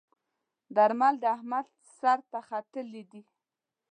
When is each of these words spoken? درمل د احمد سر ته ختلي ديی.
درمل 0.75 1.13
د 1.21 1.25
احمد 1.35 1.65
سر 1.97 2.19
ته 2.31 2.39
ختلي 2.47 3.03
ديی. 3.11 3.23